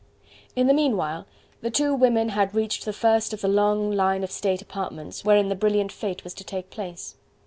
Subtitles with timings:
[0.55, 1.27] In the meanwhile
[1.61, 5.47] the two women had reached the first of the long line of state apartments wherein
[5.47, 7.17] the brilliant fete was to take place.